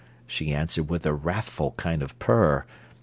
She 0.25 0.51
answered 0.51 0.89
with 0.89 1.05
a 1.05 1.13
wrathful 1.13 1.75
kind 1.77 2.01
of 2.01 2.17
purr. 2.17 2.65